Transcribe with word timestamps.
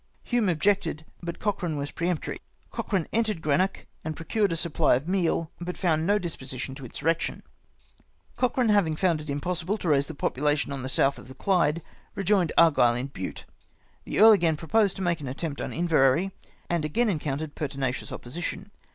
Hume 0.23 0.49
objected, 0.49 1.05
but 1.21 1.37
Cochrane 1.37 1.77
was 1.77 1.91
peremptory. 1.91 2.41
Cochrane 2.71 3.07
entered 3.13 3.39
Greenock, 3.39 3.85
and 4.03 4.15
procured 4.15 4.51
a 4.51 4.55
supply 4.55 4.95
of 4.95 5.07
meal, 5.07 5.51
but 5.61 5.77
found 5.77 6.07
no 6.07 6.17
disposition 6.17 6.73
to 6.73 6.85
insurrection." 6.85 7.43
Cochrane 8.35 8.69
having 8.69 8.95
found 8.95 9.21
it 9.21 9.29
impossible 9.29 9.77
to 9.77 9.89
raise 9.89 10.07
the 10.07 10.15
popula 10.15 10.57
tion 10.57 10.71
on 10.73 10.81
the 10.81 10.89
south 10.89 11.19
of 11.19 11.27
the 11.27 11.35
Clyde, 11.35 11.83
rejoined 12.15 12.51
Argyle 12.57 12.95
in 12.95 13.09
Bute. 13.13 13.45
The 14.05 14.17
Earl 14.19 14.31
again 14.31 14.57
proposed 14.57 14.95
to 14.95 15.03
make 15.03 15.21
an 15.21 15.27
attempt 15.27 15.61
on 15.61 15.71
Inverary, 15.71 16.31
and 16.67 16.83
again 16.83 17.07
encountered 17.07 17.53
pertinacious 17.53 18.11
opposition. 18.11 18.71